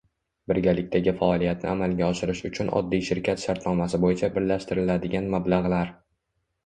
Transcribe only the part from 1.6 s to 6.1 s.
amalga oshirish uchun oddiy shirkat shartnomasi bo‘yicha birlashtiriladigan mablag‘lar